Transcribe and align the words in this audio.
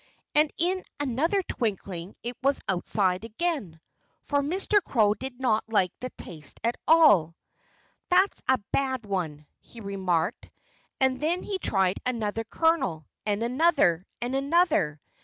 And 0.33 0.51
in 0.57 0.83
another 0.99 1.43
twinkling 1.43 2.15
it 2.23 2.35
was 2.41 2.59
outside 2.67 3.23
again 3.23 3.79
for 4.23 4.39
Mr. 4.41 4.81
Crow 4.83 5.13
did 5.13 5.39
not 5.39 5.63
like 5.69 5.93
the 5.99 6.09
taste 6.17 6.59
at 6.63 6.75
all. 6.87 7.35
"That's 8.09 8.41
a 8.47 8.57
bad 8.71 9.05
one!" 9.05 9.45
he 9.59 9.79
remarked. 9.79 10.49
And 10.99 11.21
then 11.21 11.43
he 11.43 11.59
tried 11.59 11.97
another 12.03 12.43
kernel 12.43 13.05
and 13.27 13.43
another 13.43 14.03
and 14.21 14.35
another. 14.35 14.99